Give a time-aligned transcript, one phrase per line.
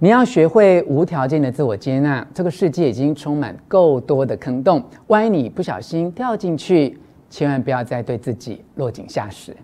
[0.00, 2.24] 你要学会无条件的自我接纳。
[2.32, 6.96] 这个世界已经充满够多的坑洞，万一你不小心掉进去，
[7.28, 9.56] 千万不要再对自己落井下石。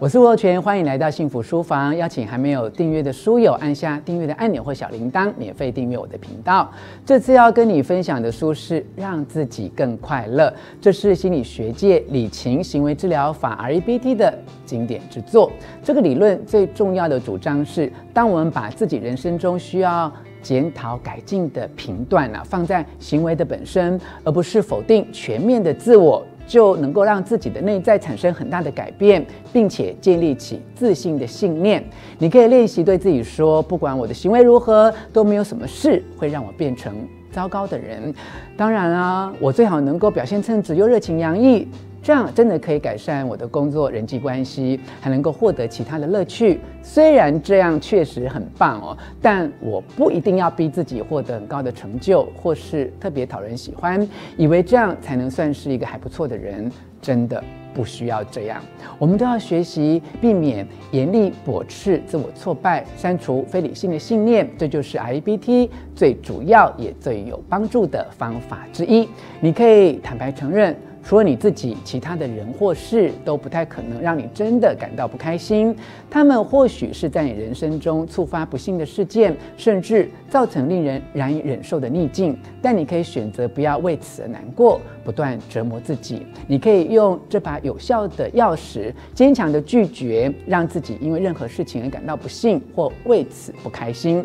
[0.00, 1.96] 我是吴若权，欢迎来到幸福书房。
[1.96, 6.70] 邀请还没有订阅的书友按下订阅的按钮或小铃铛，免费订阅我的频道。
[7.04, 10.44] 这次要跟你分享的书是《让自己更快乐》，
[10.80, 14.32] 这是心理学界理情行为治疗法 REBT 的
[14.64, 15.50] 经典之作。
[15.82, 26.24] 这个理论最重要的主张是，当我们把自己人生中需要检讨改进的频段啊，放在行为的本身，而不是否定全面的自我。
[26.48, 31.84] 就能够让自己的内在产生很大的改变，并且建立起自信的信念。
[32.18, 36.92] 你可以练习对自己说：“不管我的行为如何，都没有什么事会让我变成
[37.30, 38.12] 糟糕的人。”
[38.56, 41.68] 当然啊，我最好能够表现称职又热情洋溢。
[42.02, 46.60] 这样真的可以改善我的工作人际关系，还能够获得其他的乐趣。
[46.82, 56.70] 虽然这样确实很棒哦，但我不一定要逼自己获得很高的成就，或是特别讨人喜欢，以为这样才能算是一个还不错的人。
[57.00, 57.40] 真的
[57.72, 58.60] 不需要这样。
[58.98, 64.50] 我们都要学习避免严厉驳斥自我挫败，删除非理性的信念。
[64.58, 69.08] 这就是 I E B T 最主要也最有帮助的方法之一。
[69.38, 70.74] 你可以坦白承认。
[71.08, 75.74] 除了你自己，其他的人或事都不太可能让你真的感到不开心。
[76.10, 82.38] 他们或许是在你人生中触发不幸的事件，甚至造成令人难以忍受的逆境。
[82.60, 84.78] 但你可以选择不要为此而难过，
[85.08, 86.26] 不断折磨自己。
[86.46, 94.22] 你可以用这把有效的钥匙，坚强地拒绝让自己因为任何事情而感到不幸或为此不开心。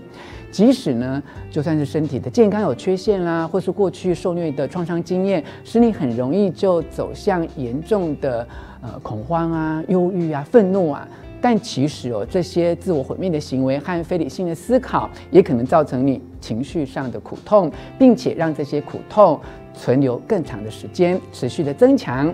[0.52, 8.46] 即使呢，就算是身体的健康有缺陷啦，或是过去受虐的创伤经验，使你很容易就走向严重的
[8.82, 11.08] 呃恐慌啊、忧郁啊、愤怒啊。
[11.44, 19.38] 但其实哦，这些自我毁灭的行为和非理性的思考，也可能造成你情绪上的苦痛，并且让这些苦痛
[19.74, 22.34] 存留更长的时间，持续的增强。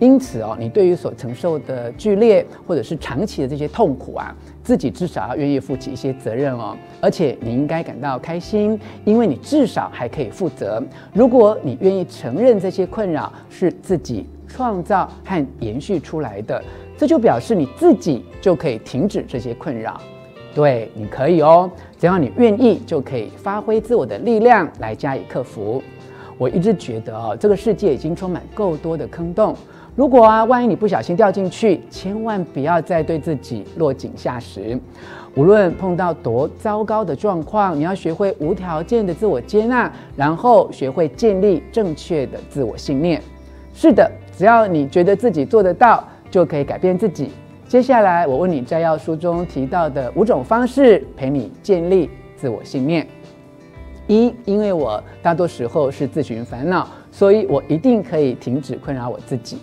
[0.00, 4.34] 因此哦，你对于所承受的剧烈或者是长期的这些痛苦啊，
[4.64, 6.76] 自己至少要愿意负起一些责任哦。
[7.00, 10.82] 而且你应该感到开心，因为你至少还可以负责。
[11.12, 16.62] 如果你愿意承认这些困扰是自己创造和延续出来的，
[16.98, 20.00] 这就表示你自己就可以停止这些困扰。
[20.54, 25.80] 对，你可以哦，只要你愿意，就可以发挥自我的力量来加以克服。
[26.36, 29.54] 我一直觉得哦，这个世界已经充满够多的坑洞。
[29.94, 34.78] 如果啊，万一你不小心掉进去，千万不要再对自己落井下石。
[35.36, 43.22] 无论碰到多糟糕的状况，你要学会无条件的自我接纳，然后学会建立正确的自我信念。
[43.72, 44.10] 是的，
[44.40, 47.28] 只要你觉得自己做得到，就可以改变自己。
[47.68, 53.06] 接下来，我问你摘要书中提到的五种方式，陪你建立自我信念。
[54.06, 59.58] 一，因为我大多时候是自寻烦恼，所以我一定可以停止困扰我自己。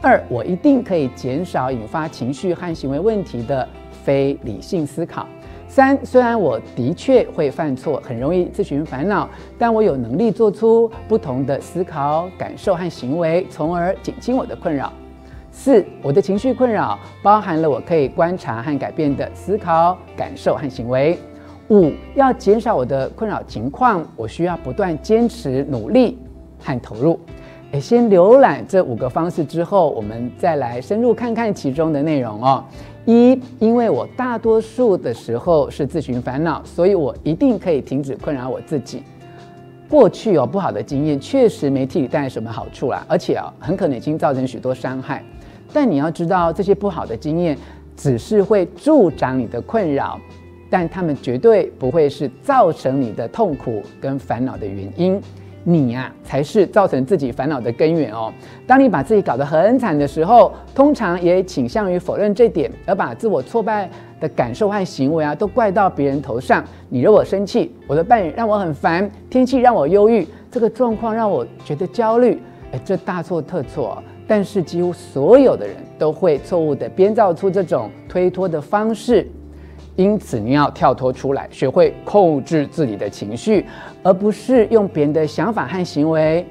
[0.00, 3.68] 二，我一定可以减少引发情绪和行为问题的
[4.02, 5.26] 非理性思考。
[5.68, 9.28] 三，虽然我的确会犯错，很容易自寻烦恼，
[9.58, 14.90] 但我有能力做出不同的思考、感受和行为，从而减轻我的困扰。
[15.50, 21.18] 四，我的情绪困扰包含了我可以观察和改变的思考、感受和行为。
[21.68, 26.18] 五，要减少我的困扰情况，我需要不断坚持、努力
[26.58, 27.18] 和投入。
[27.80, 32.64] 先浏览这五个方式之后，我们再来深入看看其中的内容哦。
[33.04, 39.02] 一，因为我大多数的时候是自寻烦恼，所以我一定可以停止困扰我自己。
[39.88, 45.22] 过去有不好的经验确实没替你带来什么好处啦，而且啊，很可能已经造成许多伤害。
[45.72, 47.56] 但你要知道，这些不好的经验
[47.96, 50.18] 只是会助长你的困扰，
[50.68, 55.20] 但他们绝对不会是造成你的痛苦跟烦恼的原因。
[55.68, 58.32] 你呀、才是造成自己烦恼的根源哦。
[58.68, 63.90] 当你把自己搞得很惨的时候，通常也倾向于否认这点，而把自我挫败
[64.20, 66.64] 的感受和行为啊，都怪到别人头上。
[66.88, 72.40] 你惹我生气，我的伴侣让我很烦，天气让我忧郁，这个状况让我觉得焦虑。
[72.70, 74.00] 哎，这大错特错。
[74.28, 79.28] 但是几乎所有的人都会错误地编造出这种推脱的方式。
[79.96, 83.64] 因此，你要跳脱出来，学会控制自己的情绪，
[84.02, 86.46] 而不是用别人的想法和行为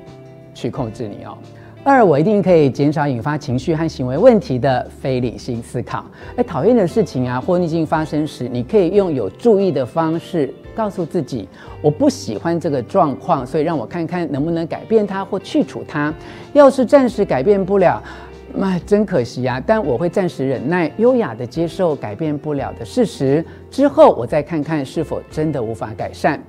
[0.54, 1.38] 去控制你哦。
[1.84, 6.04] 二，我一定可以减少引发情绪和行为问题的非理性思考。
[6.36, 11.48] 哎，讨厌的事情啊，或逆境发生时，你可以用有注意的方式告诉自己：
[11.84, 16.12] 我不喜欢这个状况，所以让我看看能不能改变它或去除它。
[16.54, 18.02] 要是暂时改变不了，
[18.54, 19.62] 那真可惜啊！
[19.66, 26.42] 但我会暂时忍耐，优雅地接受改变不了的事实，之后我再看看是否真的无法改善。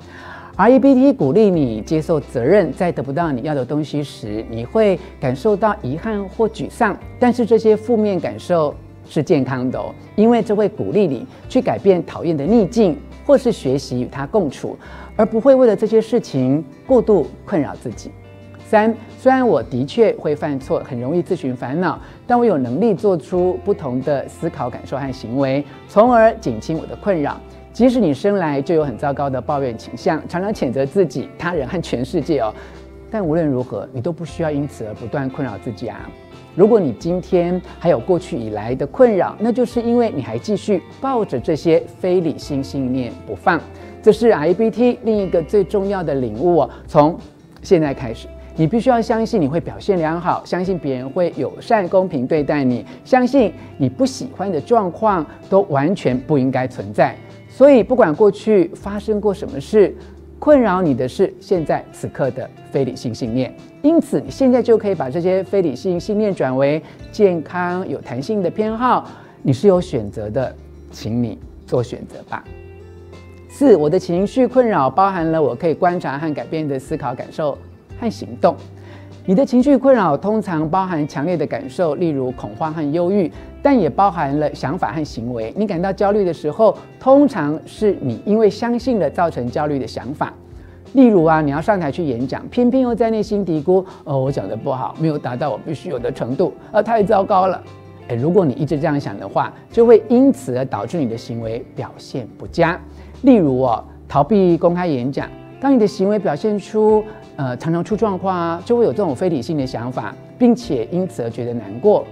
[0.57, 12.97] REBT 鼓励你接受责任，在得不到你要的东西时，你会感受到遗憾或沮丧，但是这些负面感受是健康的哦，因为这会鼓励你去改变讨厌的逆境，
[13.27, 14.79] 或是学习与它共处，
[15.17, 18.11] 而不会为了这些事情过度困扰自己。
[18.69, 21.97] 三，虽然我的确会犯错，很容易自寻烦恼，
[22.27, 27.41] 但我有能力做出不同的思考、感受和行为，从而减轻我的困扰。
[27.73, 32.53] 即使你生来就有很糟糕的抱怨倾向，常常谴责自己、他人和全世界哦，
[33.09, 36.11] 但无论如何，你都不需要因此而不断困扰自己啊。
[36.57, 43.61] 如果你今天还有过去以来的困扰，那就是因为你还继续抱着这些非理性信念不放。
[44.03, 46.71] 这是 I B T 另一个最重要的领悟哦。
[46.87, 47.17] 从
[47.61, 48.27] 现在开始，
[48.58, 57.14] 你必须要相信你会表现良好，相信别人会友善公平对待你，相信你不喜欢的状况都完全不应该存在。
[57.50, 59.94] 所以，不管过去发生过什么事，
[60.38, 63.55] 困扰你的是现在此刻的非理性信念。
[63.82, 66.82] 因此，你现在就可以把这些非理性信念转为
[67.12, 69.06] 健康、有弹性的偏好。
[69.43, 70.55] 你是有选择的，
[70.91, 72.43] 请你做选择吧。
[73.50, 77.56] 四，我的情绪困扰包含了我可以观察和改变的思考、感受
[77.99, 78.55] 和行动。
[79.25, 85.53] 你的情绪困扰通常包含强烈的感受，例如恐慌和忧郁，但也包含了想法和行为。
[85.57, 90.33] 你感到焦虑的时候，通常是你因为相信了造成焦虑的想法。
[90.93, 97.61] 例如啊，你要上台去演讲，偏偏又在内心嘀咕：“哦，我讲得不好，没有达到我必须有的程度，呃，太糟糕了。”
[98.09, 102.81] 诶，如果你一直这样想的话，就会因此而导致你的行为表现不佳。
[103.23, 105.29] 例如哦，逃避公开演讲，
[105.61, 107.03] 当你的行为表现出，
[107.37, 112.05] 呃，常常出状况啊，就会有这种非理性的想法，并且因此而觉得难过。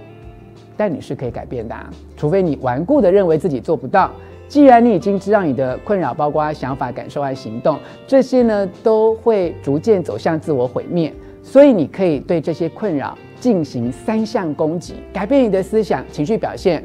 [0.75, 4.11] 但你是可以改变的啊，除非你顽固的认为自己做不到。
[4.47, 16.83] 既然你已经知道你的困扰包括想法、感受和行动，这些呢都会逐渐走向自我毁灭，所以你可以对这些困扰进行三项攻击：改变你的思想、情绪表现，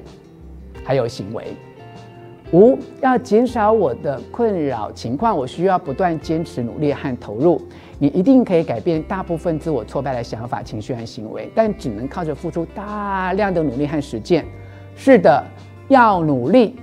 [0.85, 1.45] 还有行为。
[2.53, 7.61] 五，要减少我的困扰情况，我需要不断坚持努力和投入。
[7.99, 14.45] 你一定可以改变大部分自我挫败的想法、情绪和行为，但只能靠着付出大量的努力和实践。
[14.97, 15.45] 是的，
[15.89, 16.75] 要努力。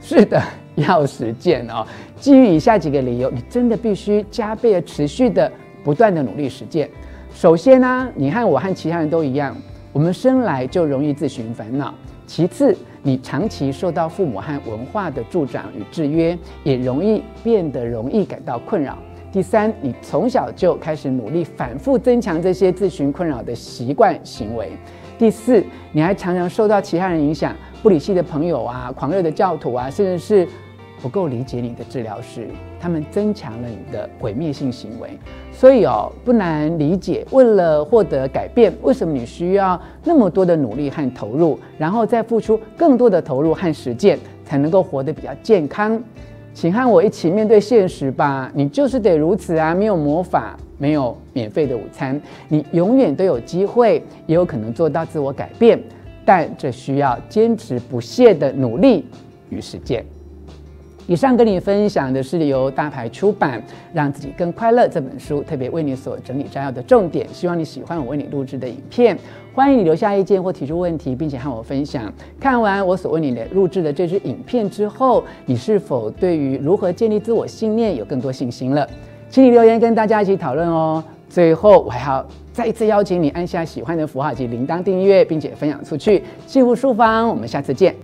[0.00, 0.40] 是的，
[0.76, 1.84] 要实践哦。
[2.20, 5.50] 基于以下几个理由，你真的必须加倍的、持续的、
[5.82, 6.88] 不断的努力实践。
[7.34, 9.56] 首先呢，你和我和其他人都一样，
[9.92, 11.94] 我们生来就容易自寻烦恼。
[12.26, 18.98] 其次，你长期受到父母和文化的助长与制约，也容易变得容易感到困扰。
[19.32, 24.70] 第三，你从小就开始努力反复增强这些自寻困扰的习惯行为。
[25.18, 30.48] 第四，你还常常受到其他人影响，不理性的朋友啊，狂热的教徒啊，甚至是
[31.00, 32.48] 不够理解你的治疗师，
[32.80, 35.10] 他们增强了你的毁灭性行为。
[35.52, 46.00] 所以哦，不难理解，为了获得改变，为什么你需要那么多的努力和投入，然后再付出更多的投入和实践，才能够活得比较健康。
[46.54, 49.72] 请和我一起面对现实吧，你就是得如此啊！
[49.72, 55.80] 没有魔法，没有免费的午餐，你永远都有机会，也有可能做到自我改变，
[56.24, 59.06] 但这需要坚持不懈的努力
[59.50, 60.04] 与实践。
[61.08, 63.58] 以上跟你分享的是由大牌出版
[63.94, 67.26] 《让自己更快乐》这本书特别为你所整理摘要的重点。
[67.32, 69.18] 希望你喜欢我为你录制的影片，
[69.54, 72.12] 欢迎你留下意见或提出问题，并且和我分享。
[72.38, 78.86] 看完我所为你的录制的这支影片之后，你是否对于如何建立自我信念有更多信心了？
[79.30, 81.02] 请你留言跟大家一起讨论哦。
[81.30, 86.22] 最后，我还要再一次邀请你按下喜欢的符号及铃铛订阅，并且分享出去。
[86.46, 87.94] 幸福书房，我们下次见。